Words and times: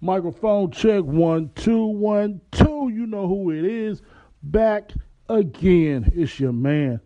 Microphone 0.00 0.70
check 0.70 1.02
one, 1.02 1.50
two, 1.56 1.84
one, 1.86 2.40
two. 2.52 2.90
You 2.92 3.06
know 3.06 3.26
who 3.26 3.50
it 3.50 3.64
is. 3.64 4.00
Back 4.44 4.92
again. 5.28 6.12
It's 6.14 6.38
your 6.38 6.52
man, 6.52 7.00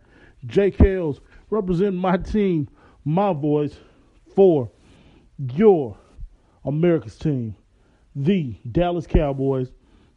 Jake 0.46 0.76
Hales, 0.76 1.20
representing 1.48 1.98
my 1.98 2.18
team, 2.18 2.68
my 3.04 3.32
voice 3.32 3.76
for 4.34 4.70
your 5.38 5.96
America's 6.66 7.18
team, 7.18 7.56
the 8.14 8.54
Dallas 8.70 9.06
Cowboys. 9.06 9.72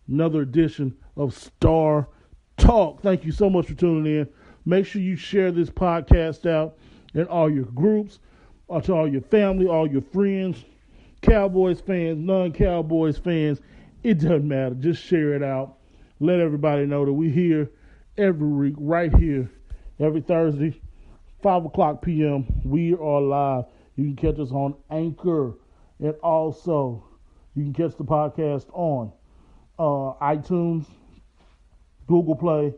Another 0.07 0.41
edition 0.41 0.95
of 1.15 1.33
Star 1.33 2.09
Talk. 2.57 3.01
Thank 3.01 3.23
you 3.23 3.31
so 3.31 3.49
much 3.49 3.67
for 3.67 3.73
tuning 3.73 4.19
in. 4.19 4.29
Make 4.65 4.85
sure 4.85 5.01
you 5.01 5.15
share 5.15 5.51
this 5.51 5.69
podcast 5.69 6.49
out 6.49 6.77
in 7.13 7.25
all 7.27 7.49
your 7.49 7.65
groups, 7.65 8.19
or 8.67 8.81
to 8.81 8.93
all 8.93 9.07
your 9.07 9.21
family, 9.21 9.67
all 9.67 9.89
your 9.89 10.01
friends 10.01 10.65
Cowboys 11.25 11.81
fans, 11.81 12.19
non 12.19 12.51
Cowboys 12.51 13.17
fans, 13.17 13.59
it 14.03 14.19
doesn't 14.19 14.47
matter. 14.47 14.75
Just 14.75 15.03
share 15.03 15.33
it 15.33 15.41
out. 15.41 15.77
Let 16.19 16.39
everybody 16.39 16.85
know 16.85 17.03
that 17.03 17.13
we're 17.13 17.31
here 17.31 17.71
every 18.15 18.47
week, 18.47 18.75
right 18.77 19.13
here, 19.15 19.49
every 19.99 20.21
Thursday, 20.21 20.79
5 21.41 21.65
o'clock 21.65 22.03
p.m. 22.03 22.45
We 22.63 22.93
are 22.93 23.21
live. 23.21 23.65
You 23.95 24.03
can 24.03 24.15
catch 24.15 24.39
us 24.39 24.51
on 24.51 24.75
Anchor, 24.91 25.53
and 25.99 26.13
also 26.21 27.03
you 27.55 27.63
can 27.63 27.73
catch 27.73 27.97
the 27.97 28.03
podcast 28.03 28.67
on 28.73 29.11
uh, 29.79 30.13
iTunes, 30.23 30.85
Google 32.05 32.35
Play, 32.35 32.71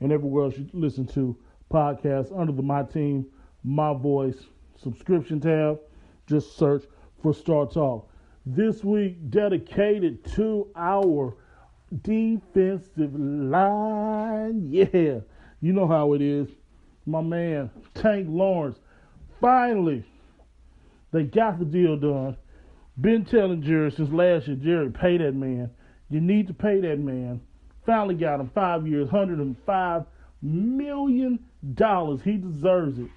and 0.00 0.12
everywhere 0.12 0.44
else 0.44 0.58
you 0.58 0.68
listen 0.74 1.06
to 1.06 1.34
podcasts 1.72 2.38
under 2.38 2.52
the 2.52 2.62
My 2.62 2.82
Team, 2.82 3.24
My 3.62 3.94
Voice 3.94 4.44
subscription 4.76 5.40
tab. 5.40 5.78
Just 6.26 6.58
search 6.58 6.84
for 7.24 7.32
Star 7.32 7.66
Talk. 7.66 8.06
This 8.44 8.84
week 8.84 9.30
dedicated 9.30 10.22
to 10.34 10.68
our 10.76 11.34
defensive 12.02 13.14
line. 13.14 14.68
Yeah, 14.70 15.20
you 15.62 15.72
know 15.72 15.88
how 15.88 16.12
it 16.12 16.20
is. 16.20 16.48
My 17.06 17.22
man, 17.22 17.70
Tank 17.94 18.26
Lawrence. 18.28 18.78
Finally, 19.40 20.04
they 21.12 21.22
got 21.22 21.58
the 21.58 21.64
deal 21.64 21.96
done. 21.96 22.36
Been 23.00 23.24
telling 23.24 23.62
Jerry 23.62 23.90
since 23.90 24.12
last 24.12 24.46
year, 24.46 24.56
Jerry, 24.56 24.90
pay 24.90 25.16
that 25.16 25.34
man. 25.34 25.70
You 26.10 26.20
need 26.20 26.46
to 26.48 26.54
pay 26.54 26.78
that 26.82 26.98
man. 26.98 27.40
Finally 27.86 28.16
got 28.16 28.38
him 28.38 28.50
five 28.54 28.86
years, 28.86 29.08
$105 29.08 30.06
million. 30.42 31.38
He 31.62 32.36
deserves 32.36 32.98
it. 32.98 33.08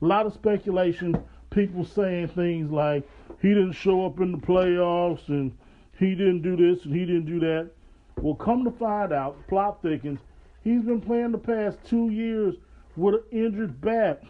A 0.00 0.04
lot 0.06 0.24
of 0.24 0.32
speculation, 0.32 1.22
people 1.50 1.84
saying 1.84 2.28
things 2.28 2.70
like, 2.70 3.06
he 3.40 3.48
didn't 3.48 3.72
show 3.72 4.04
up 4.06 4.20
in 4.20 4.32
the 4.32 4.38
playoffs 4.38 5.28
and 5.28 5.56
he 5.98 6.14
didn't 6.14 6.42
do 6.42 6.56
this 6.56 6.84
and 6.84 6.94
he 6.94 7.04
didn't 7.06 7.26
do 7.26 7.40
that. 7.40 7.70
Well, 8.16 8.34
come 8.34 8.64
to 8.64 8.70
find 8.70 9.12
out, 9.12 9.36
plot 9.48 9.80
thickens, 9.82 10.20
he's 10.62 10.82
been 10.82 11.00
playing 11.00 11.32
the 11.32 11.38
past 11.38 11.78
two 11.84 12.10
years 12.10 12.54
with 12.96 13.14
an 13.14 13.22
injured 13.30 13.80
back. 13.80 14.22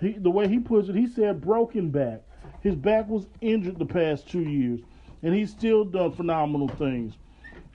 He, 0.00 0.12
the 0.12 0.30
way 0.30 0.48
he 0.48 0.58
puts 0.58 0.88
it, 0.88 0.96
he 0.96 1.06
said 1.06 1.40
broken 1.40 1.90
back. 1.90 2.22
His 2.62 2.74
back 2.74 3.08
was 3.08 3.26
injured 3.40 3.78
the 3.78 3.86
past 3.86 4.28
two 4.28 4.42
years, 4.42 4.80
and 5.22 5.34
he's 5.34 5.50
still 5.50 5.84
done 5.84 6.12
phenomenal 6.12 6.68
things. 6.68 7.14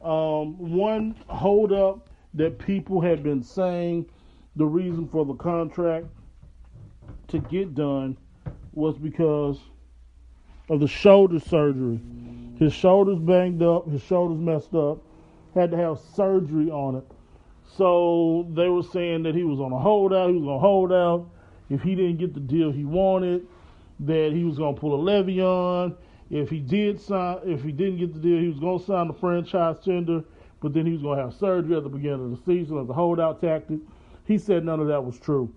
Um, 0.03 0.57
one 0.57 1.16
hold 1.27 1.72
up 1.72 2.09
that 2.33 2.59
people 2.59 2.99
had 3.02 3.23
been 3.23 3.44
saying 3.44 4.05
the 4.55 4.66
reason 4.66 5.07
for 5.07 5.25
the 5.25 5.33
contract 5.35 6.07
to 7.27 7.39
get 7.39 7.73
done 7.73 8.17
was 8.73 8.97
because 8.97 9.59
of 10.72 10.80
the 10.80 10.88
shoulder 10.88 11.38
surgery. 11.38 12.00
His 12.58 12.72
shoulders 12.72 13.19
banged 13.19 13.61
up, 13.61 13.89
his 13.89 14.02
shoulders 14.02 14.39
messed 14.39 14.73
up, 14.73 15.00
had 15.53 15.69
to 15.72 15.78
have 15.78 16.00
surgery 16.16 16.72
on 16.72 16.95
it. 16.95 17.03
So 17.75 18.47
they 18.53 18.69
were 18.69 18.81
saying 18.81 19.23
that 19.23 19.36
he 19.36 19.44
was 19.44 19.59
on 19.59 19.73
a 19.73 19.78
holdout, 19.78 20.29
he 20.29 20.35
was 20.35 20.45
going 20.45 20.57
to 20.57 20.62
holdout. 20.62 21.29
If 21.69 21.81
he 21.81 21.94
didn't 21.94 22.18
get 22.18 22.34
the 22.34 22.40
deal 22.40 22.72
he 22.72 22.85
wanted, 22.85 23.45
that 24.00 24.31
he 24.31 24.45
was 24.45 24.57
to 24.57 24.73
pull 24.73 24.95
a 24.95 24.97
Le'Veon. 24.97 25.94
If 26.29 26.50
he 26.50 26.59
did 26.59 27.01
sign, 27.01 27.40
if 27.44 27.63
he 27.63 27.74
didn't 27.74 27.97
get 27.97 28.13
the 28.13 28.19
deal, 28.19 28.40
he 28.40 28.47
was 28.47 28.59
to 28.59 28.85
sign 28.85 29.07
the 29.09 29.13
franchise 29.13 29.75
tender, 29.84 30.24
but 30.62 30.74
then 30.74 30.85
he 30.85 30.94
was 30.94 31.01
to 31.01 31.09
have 31.09 31.34
surgery 31.34 31.75
at 31.75 31.84
the 31.84 31.90
beginning 31.90 32.31
of 32.31 32.31
the 32.31 32.45
season 32.45 32.78
as 32.78 32.90
a 32.90 32.94
holdout 32.94 33.41
tactic. 33.41 33.79
He 34.25 34.38
said 34.38 34.63
none 34.63 34.79
of 34.79 34.88
that 34.88 35.03
was 35.03 35.19
true. 35.19 35.53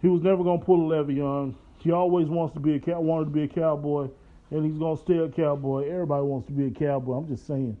He 0.00 0.08
was 0.08 0.22
never 0.22 0.42
to 0.42 0.64
pull 0.64 0.90
a 0.90 0.96
Le'Veon. 0.96 1.54
He 1.78 1.92
always 1.92 2.28
wants 2.28 2.54
to 2.54 2.60
be 2.60 2.80
a 2.86 3.00
wanted 3.00 3.26
to 3.26 3.30
be 3.30 3.42
a 3.42 3.48
cowboy 3.48 4.08
and 4.50 4.64
he's 4.64 4.78
gonna 4.78 4.96
stay 4.96 5.18
a 5.18 5.28
cowboy. 5.28 5.88
Everybody 5.88 6.24
wants 6.24 6.46
to 6.46 6.52
be 6.52 6.66
a 6.66 6.70
cowboy. 6.70 7.18
I'm 7.18 7.28
just 7.28 7.46
saying. 7.46 7.76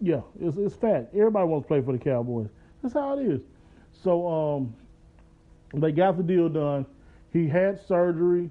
Yeah, 0.00 0.20
it's 0.40 0.56
it's 0.56 0.74
fact. 0.74 1.14
Everybody 1.14 1.46
wants 1.46 1.64
to 1.64 1.68
play 1.68 1.80
for 1.80 1.92
the 1.92 1.98
Cowboys. 1.98 2.48
That's 2.82 2.94
how 2.94 3.18
it 3.18 3.26
is. 3.26 3.40
So 4.02 4.28
um, 4.28 4.74
they 5.72 5.92
got 5.92 6.16
the 6.16 6.22
deal 6.22 6.48
done. 6.48 6.84
He 7.32 7.48
had 7.48 7.80
surgery 7.86 8.50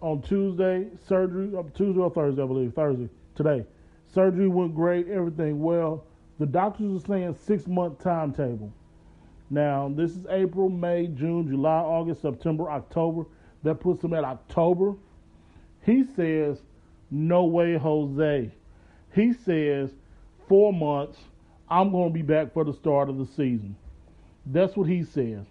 on 0.00 0.22
Tuesday. 0.22 0.88
Surgery 1.06 1.52
uh, 1.56 1.62
Tuesday 1.74 2.00
or 2.00 2.10
Thursday, 2.10 2.42
I 2.42 2.46
believe. 2.46 2.74
Thursday 2.74 3.08
today. 3.34 3.64
Surgery 4.12 4.48
went 4.48 4.74
great. 4.74 5.08
Everything 5.08 5.62
well. 5.62 6.04
The 6.38 6.46
doctors 6.46 7.02
are 7.02 7.06
saying 7.06 7.36
six 7.44 7.66
month 7.66 8.02
timetable. 8.02 8.72
Now 9.50 9.92
this 9.94 10.12
is 10.12 10.26
April, 10.30 10.68
May, 10.68 11.06
June, 11.06 11.48
July, 11.48 11.80
August, 11.80 12.22
September, 12.22 12.70
October. 12.70 13.24
That 13.62 13.76
puts 13.76 14.02
him 14.02 14.14
at 14.14 14.24
October. 14.24 14.94
He 15.84 16.04
says 16.16 16.60
no 17.10 17.44
way, 17.44 17.76
Jose. 17.76 18.50
He 19.14 19.32
says, 19.32 19.90
four 20.48 20.72
months, 20.72 21.18
I'm 21.68 21.90
going 21.90 22.08
to 22.08 22.14
be 22.14 22.22
back 22.22 22.52
for 22.52 22.64
the 22.64 22.72
start 22.72 23.08
of 23.08 23.18
the 23.18 23.26
season. 23.26 23.76
That's 24.46 24.76
what 24.76 24.88
he 24.88 25.04
says. 25.04 25.44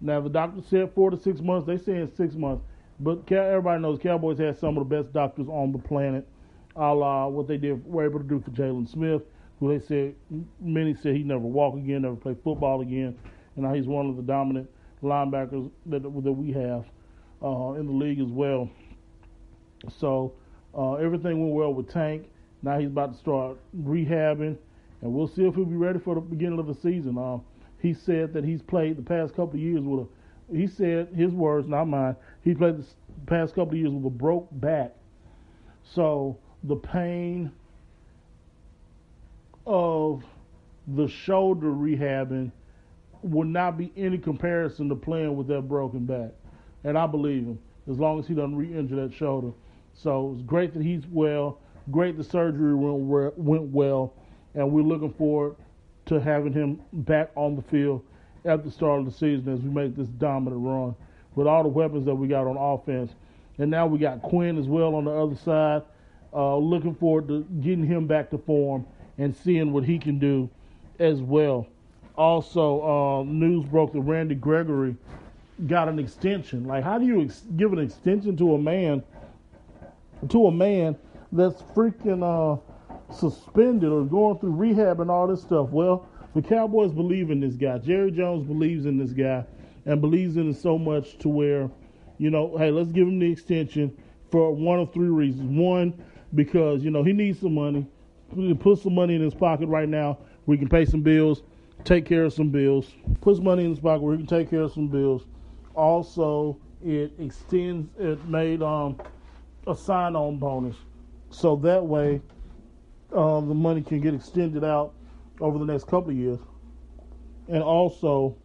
Now, 0.00 0.20
the 0.20 0.28
doctor 0.28 0.60
said 0.68 0.92
four 0.94 1.10
to 1.10 1.16
six 1.16 1.40
months. 1.40 1.66
They 1.66 1.78
saying 1.78 2.12
six 2.16 2.34
months. 2.34 2.64
But 3.00 3.30
everybody 3.32 3.82
knows 3.82 3.98
Cowboys 3.98 4.38
had 4.38 4.58
some 4.58 4.76
of 4.78 4.88
the 4.88 4.96
best 4.96 5.12
doctors 5.12 5.48
on 5.48 5.72
the 5.72 5.78
planet, 5.78 6.28
a 6.76 6.94
la 6.94 7.26
what 7.26 7.48
they 7.48 7.56
did 7.56 7.84
were 7.84 8.04
able 8.04 8.20
to 8.20 8.24
do 8.24 8.40
for 8.40 8.50
Jaylon 8.50 8.88
Smith, 8.88 9.22
who 9.58 9.76
they 9.76 9.84
said 9.84 10.14
many 10.60 10.94
said 10.94 11.16
he'd 11.16 11.26
never 11.26 11.40
walk 11.40 11.74
again, 11.74 12.02
never 12.02 12.14
play 12.14 12.36
football 12.44 12.82
again, 12.82 13.18
and 13.56 13.64
now 13.64 13.74
he's 13.74 13.86
one 13.86 14.08
of 14.08 14.16
the 14.16 14.22
dominant 14.22 14.70
linebackers 15.02 15.70
that 15.86 16.02
that 16.02 16.32
we 16.32 16.52
have 16.52 16.84
uh, 17.42 17.72
in 17.72 17.86
the 17.86 17.92
league 17.92 18.20
as 18.20 18.28
well. 18.28 18.70
So 19.98 20.34
uh, 20.76 20.94
everything 20.94 21.40
went 21.40 21.54
well 21.54 21.72
with 21.72 21.90
Tank. 21.90 22.28
Now 22.62 22.78
he's 22.78 22.88
about 22.88 23.12
to 23.12 23.18
start 23.18 23.58
rehabbing, 23.82 24.56
and 25.02 25.12
we'll 25.12 25.28
see 25.28 25.44
if 25.44 25.54
he'll 25.54 25.64
be 25.64 25.76
ready 25.76 25.98
for 25.98 26.14
the 26.14 26.20
beginning 26.20 26.58
of 26.58 26.66
the 26.66 26.74
season. 26.74 27.18
Uh, 27.18 27.38
he 27.80 27.92
said 27.92 28.32
that 28.32 28.44
he's 28.44 28.62
played 28.62 28.96
the 28.96 29.02
past 29.02 29.34
couple 29.34 29.54
of 29.54 29.60
years 29.60 29.82
with 29.82 30.06
a. 30.06 30.56
He 30.56 30.66
said 30.66 31.08
his 31.14 31.32
words, 31.32 31.68
not 31.68 31.86
mine. 31.86 32.16
He 32.42 32.54
played 32.54 32.78
the 32.78 32.84
past 33.26 33.54
couple 33.54 33.72
of 33.72 33.78
years 33.78 33.90
with 33.90 34.04
a 34.04 34.10
broke 34.10 34.48
back, 34.52 34.92
so 35.94 36.38
the 36.64 36.76
pain 36.76 37.50
of 39.66 40.22
the 40.86 41.08
shoulder 41.08 41.68
rehabbing 41.68 42.52
will 43.22 43.46
not 43.46 43.78
be 43.78 43.90
any 43.96 44.18
comparison 44.18 44.88
to 44.90 44.94
playing 44.94 45.36
with 45.36 45.46
that 45.48 45.62
broken 45.62 46.04
back. 46.04 46.30
And 46.84 46.98
I 46.98 47.06
believe 47.06 47.44
him, 47.44 47.58
as 47.90 47.98
long 47.98 48.18
as 48.18 48.26
he 48.26 48.34
doesn't 48.34 48.56
re-injure 48.56 48.96
that 48.96 49.14
shoulder. 49.14 49.52
So 49.94 50.32
it's 50.34 50.42
great 50.46 50.74
that 50.74 50.82
he's 50.82 51.06
well. 51.10 51.58
Great 51.90 52.16
the 52.16 52.24
surgery 52.24 52.74
went 52.74 53.72
well, 53.72 54.12
and 54.54 54.72
we're 54.72 54.82
looking 54.82 55.12
forward 55.12 55.56
to 56.06 56.20
having 56.20 56.52
him 56.52 56.80
back 56.92 57.30
on 57.34 57.56
the 57.56 57.62
field 57.62 58.02
at 58.44 58.64
the 58.64 58.70
start 58.70 59.00
of 59.00 59.06
the 59.06 59.12
season 59.12 59.52
as 59.52 59.60
we 59.60 59.70
make 59.70 59.96
this 59.96 60.08
dominant 60.08 60.62
run 60.62 60.94
with 61.34 61.46
all 61.46 61.62
the 61.62 61.68
weapons 61.68 62.04
that 62.04 62.14
we 62.14 62.28
got 62.28 62.46
on 62.46 62.56
offense. 62.56 63.12
And 63.58 63.70
now 63.70 63.86
we 63.86 63.98
got 63.98 64.22
Quinn 64.22 64.58
as 64.58 64.66
well 64.66 64.94
on 64.94 65.04
the 65.04 65.10
other 65.10 65.36
side. 65.36 65.82
Uh, 66.32 66.56
looking 66.56 66.94
forward 66.94 67.28
to 67.28 67.42
getting 67.60 67.86
him 67.86 68.06
back 68.06 68.30
to 68.30 68.38
form 68.38 68.84
and 69.18 69.34
seeing 69.34 69.72
what 69.72 69.84
he 69.84 69.98
can 69.98 70.18
do 70.18 70.50
as 70.98 71.20
well. 71.20 71.66
Also, 72.16 72.82
uh, 72.82 73.22
news 73.24 73.64
broke 73.66 73.92
that 73.92 74.00
Randy 74.00 74.34
Gregory 74.34 74.96
got 75.66 75.88
an 75.88 75.98
extension. 75.98 76.64
Like, 76.64 76.82
how 76.82 76.98
do 76.98 77.06
you 77.06 77.22
ex- 77.22 77.44
give 77.56 77.72
an 77.72 77.78
extension 77.78 78.36
to 78.38 78.54
a 78.54 78.58
man 78.58 79.02
to 80.30 80.46
a 80.46 80.52
man 80.52 80.96
that's 81.32 81.62
freaking 81.62 82.22
uh, 82.22 82.60
suspended 83.12 83.90
or 83.90 84.04
going 84.04 84.38
through 84.38 84.52
rehab 84.52 85.00
and 85.00 85.10
all 85.10 85.26
this 85.26 85.42
stuff. 85.42 85.70
Well, 85.70 86.08
the 86.34 86.42
Cowboys 86.42 86.92
believe 86.92 87.30
in 87.30 87.40
this 87.40 87.54
guy. 87.54 87.78
Jerry 87.78 88.10
Jones 88.10 88.46
believes 88.46 88.86
in 88.86 88.98
this 88.98 89.12
guy 89.12 89.44
and 89.86 90.00
believes 90.00 90.36
in 90.36 90.50
it 90.50 90.56
so 90.56 90.78
much 90.78 91.18
to 91.18 91.28
where, 91.28 91.70
you 92.18 92.30
know, 92.30 92.56
hey, 92.56 92.70
let's 92.70 92.90
give 92.90 93.06
him 93.06 93.18
the 93.18 93.30
extension 93.30 93.96
for 94.30 94.52
one 94.52 94.80
of 94.80 94.92
three 94.92 95.08
reasons. 95.08 95.48
One, 95.58 95.94
because, 96.34 96.82
you 96.82 96.90
know, 96.90 97.02
he 97.02 97.12
needs 97.12 97.40
some 97.40 97.54
money. 97.54 97.86
Put 98.58 98.80
some 98.80 98.94
money 98.94 99.14
in 99.14 99.22
his 99.22 99.34
pocket 99.34 99.68
right 99.68 99.88
now. 99.88 100.18
We 100.46 100.58
can 100.58 100.68
pay 100.68 100.84
some 100.84 101.02
bills, 101.02 101.42
take 101.84 102.04
care 102.04 102.24
of 102.24 102.32
some 102.32 102.48
bills. 102.50 102.92
Put 103.20 103.36
some 103.36 103.44
money 103.44 103.64
in 103.64 103.70
his 103.70 103.78
pocket 103.78 104.02
where 104.02 104.16
he 104.16 104.18
can 104.18 104.26
take 104.26 104.50
care 104.50 104.62
of 104.62 104.72
some 104.72 104.88
bills. 104.88 105.24
Also, 105.74 106.58
it 106.84 107.12
extends, 107.18 107.88
it 107.98 108.24
made 108.26 108.62
um, 108.62 109.00
a 109.66 109.76
sign 109.76 110.16
on 110.16 110.38
bonus. 110.38 110.76
So 111.30 111.56
that 111.56 111.84
way, 111.84 112.20
uh, 113.12 113.40
the 113.40 113.54
money 113.54 113.82
can 113.82 114.00
get 114.00 114.14
extended 114.14 114.64
out 114.64 114.94
over 115.40 115.58
the 115.58 115.64
next 115.64 115.84
couple 115.84 116.10
of 116.10 116.16
years. 116.16 116.38
And 117.48 117.62
also 117.62 118.36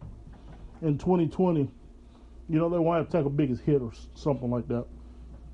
in 0.82 0.98
2020, 0.98 1.70
you 2.48 2.58
know, 2.58 2.68
they 2.68 2.78
want 2.78 3.08
to 3.08 3.16
take 3.16 3.26
a 3.26 3.30
biggest 3.30 3.62
hit 3.62 3.80
or 3.80 3.92
something 4.14 4.50
like 4.50 4.66
that, 4.68 4.84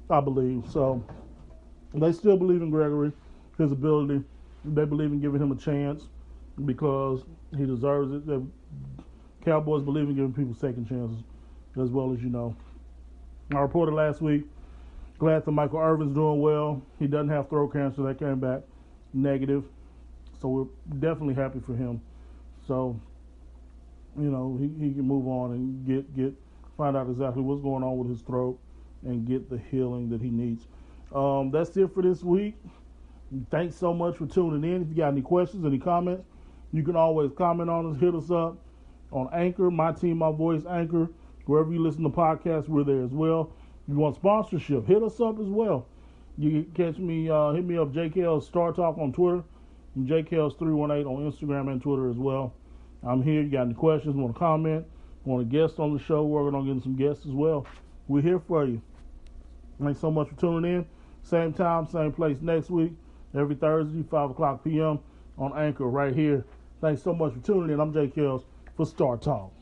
I 0.08 0.20
believe. 0.20 0.64
So 0.70 1.04
they 1.94 2.12
still 2.12 2.36
believe 2.36 2.62
in 2.62 2.70
Gregory, 2.70 3.12
his 3.58 3.72
ability. 3.72 4.22
They 4.64 4.84
believe 4.84 5.12
in 5.12 5.20
giving 5.20 5.40
him 5.40 5.52
a 5.52 5.56
chance 5.56 6.08
because 6.64 7.24
he 7.56 7.66
deserves 7.66 8.12
it. 8.12 8.26
The 8.26 8.44
Cowboys 9.44 9.82
believe 9.82 10.08
in 10.08 10.16
giving 10.16 10.32
people 10.32 10.54
second 10.54 10.88
chances, 10.88 11.22
as 11.80 11.90
well 11.90 12.12
as 12.12 12.22
you 12.22 12.30
know. 12.30 12.56
I 13.54 13.60
reported 13.60 13.94
last 13.94 14.20
week. 14.20 14.44
Glad 15.18 15.44
that 15.44 15.50
Michael 15.50 15.78
Irvin's 15.78 16.14
doing 16.14 16.40
well. 16.40 16.82
He 16.98 17.06
doesn't 17.06 17.30
have 17.30 17.48
throat 17.48 17.72
cancer. 17.72 18.02
That 18.02 18.18
came 18.18 18.38
back 18.38 18.62
negative. 19.14 19.64
So 20.40 20.48
we're 20.48 20.98
definitely 20.98 21.34
happy 21.34 21.60
for 21.60 21.74
him. 21.74 22.00
So, 22.66 23.00
you 24.18 24.30
know, 24.30 24.58
he, 24.60 24.66
he 24.86 24.92
can 24.92 25.02
move 25.02 25.26
on 25.26 25.52
and 25.52 25.86
get 25.86 26.14
get 26.14 26.34
find 26.76 26.96
out 26.96 27.08
exactly 27.08 27.42
what's 27.42 27.62
going 27.62 27.82
on 27.82 27.96
with 27.96 28.10
his 28.10 28.20
throat 28.20 28.58
and 29.04 29.26
get 29.26 29.48
the 29.48 29.58
healing 29.70 30.10
that 30.10 30.20
he 30.20 30.28
needs. 30.28 30.66
Um, 31.14 31.50
that's 31.50 31.74
it 31.76 31.94
for 31.94 32.02
this 32.02 32.22
week. 32.22 32.54
Thanks 33.50 33.76
so 33.76 33.94
much 33.94 34.16
for 34.16 34.26
tuning 34.26 34.70
in. 34.70 34.82
If 34.82 34.88
you 34.88 34.94
got 34.94 35.08
any 35.08 35.22
questions, 35.22 35.64
any 35.64 35.78
comments, 35.78 36.24
you 36.72 36.82
can 36.82 36.96
always 36.96 37.30
comment 37.32 37.70
on 37.70 37.94
us, 37.94 38.00
hit 38.00 38.14
us 38.14 38.30
up 38.30 38.58
on 39.10 39.28
Anchor, 39.32 39.70
my 39.70 39.92
team, 39.92 40.18
my 40.18 40.30
voice, 40.32 40.62
Anchor. 40.68 41.08
Wherever 41.46 41.72
you 41.72 41.80
listen 41.80 42.02
to 42.02 42.10
podcasts, 42.10 42.68
we're 42.68 42.84
there 42.84 43.02
as 43.02 43.12
well. 43.12 43.52
You 43.88 43.94
want 43.94 44.16
sponsorship, 44.16 44.86
hit 44.86 45.02
us 45.02 45.20
up 45.20 45.38
as 45.38 45.46
well. 45.46 45.86
You 46.38 46.66
catch 46.74 46.98
me, 46.98 47.30
uh, 47.30 47.52
hit 47.52 47.64
me 47.64 47.78
up, 47.78 47.92
JKL 47.92 48.42
Star 48.42 48.72
Talk 48.72 48.98
on 48.98 49.12
Twitter, 49.12 49.42
and 49.94 50.08
JKL's318 50.08 51.06
on 51.06 51.30
Instagram 51.30 51.70
and 51.70 51.80
Twitter 51.80 52.10
as 52.10 52.16
well. 52.16 52.52
I'm 53.02 53.22
here. 53.22 53.42
You 53.42 53.48
got 53.48 53.62
any 53.62 53.74
questions, 53.74 54.16
want 54.16 54.34
to 54.34 54.38
comment, 54.38 54.84
want 55.24 55.42
a 55.42 55.44
guest 55.44 55.78
on 55.78 55.96
the 55.96 56.02
show, 56.02 56.24
We're 56.24 56.42
working 56.42 56.58
on 56.58 56.66
getting 56.66 56.82
some 56.82 56.96
guests 56.96 57.24
as 57.26 57.32
well. 57.32 57.66
We're 58.08 58.22
here 58.22 58.40
for 58.40 58.64
you. 58.64 58.82
Thanks 59.80 60.00
so 60.00 60.10
much 60.10 60.28
for 60.28 60.36
tuning 60.36 60.74
in. 60.74 60.86
Same 61.22 61.52
time, 61.52 61.86
same 61.86 62.12
place 62.12 62.38
next 62.40 62.70
week, 62.70 62.92
every 63.34 63.54
Thursday, 63.54 64.02
5 64.10 64.30
o'clock 64.30 64.64
p.m. 64.64 64.98
on 65.38 65.56
Anchor 65.56 65.86
right 65.86 66.14
here. 66.14 66.44
Thanks 66.80 67.02
so 67.02 67.14
much 67.14 67.34
for 67.34 67.40
tuning 67.40 67.70
in. 67.70 67.80
I'm 67.80 67.92
Jay 67.92 68.08
Kells 68.08 68.44
for 68.76 68.84
Star 68.84 69.16
Talk. 69.16 69.55